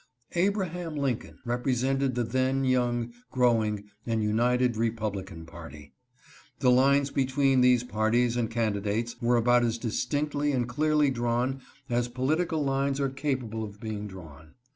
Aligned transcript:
Abraham 0.33 0.95
Lincoln 0.95 1.37
represented 1.45 2.15
the 2.15 2.23
then 2.23 2.65
young, 2.65 3.13
growing, 3.29 3.83
and 4.07 4.23
united 4.23 4.75
republican 4.75 5.45
party. 5.45 5.93
The 6.57 6.71
lines 6.71 7.11
between 7.11 7.61
these 7.61 7.83
parties 7.83 8.35
and 8.35 8.49
candidates 8.49 9.15
were 9.21 9.37
about 9.37 9.63
as 9.63 9.77
distinctly 9.77 10.53
and 10.53 10.67
clearly 10.67 11.11
drawn 11.11 11.61
as 11.87 12.07
political 12.07 12.63
lines 12.63 12.99
are 12.99 13.09
capable 13.09 13.63
of 13.63 13.79
being 13.79 14.07
drawn. 14.07 14.55